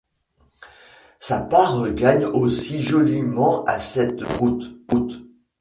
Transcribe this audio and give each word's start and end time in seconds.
Sa 1.19 1.41
part 1.43 1.93
gagne 1.93 2.25
aussi 2.25 2.81
joliment, 2.81 3.63
à 3.65 3.77
cette 3.79 4.23
route. 4.23 4.63